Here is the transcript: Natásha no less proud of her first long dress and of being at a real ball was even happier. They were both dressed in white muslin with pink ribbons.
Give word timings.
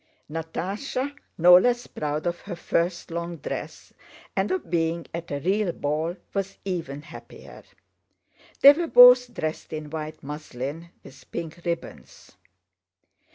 Natásha 0.31 1.15
no 1.37 1.59
less 1.59 1.85
proud 1.85 2.25
of 2.25 2.39
her 2.41 2.55
first 2.55 3.11
long 3.11 3.37
dress 3.37 3.93
and 4.35 4.49
of 4.49 4.67
being 4.67 5.05
at 5.13 5.29
a 5.29 5.37
real 5.41 5.71
ball 5.73 6.15
was 6.33 6.57
even 6.65 7.03
happier. 7.03 7.61
They 8.61 8.73
were 8.73 8.87
both 8.87 9.31
dressed 9.31 9.71
in 9.71 9.91
white 9.91 10.23
muslin 10.23 10.89
with 11.03 11.29
pink 11.31 11.59
ribbons. 11.65 12.31